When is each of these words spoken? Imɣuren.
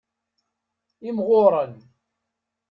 Imɣuren. 1.07 1.73